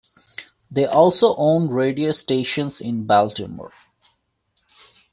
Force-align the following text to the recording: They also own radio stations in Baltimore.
They 0.71 0.85
also 0.87 1.35
own 1.35 1.67
radio 1.67 2.11
stations 2.11 2.81
in 2.81 3.05
Baltimore. 3.05 3.71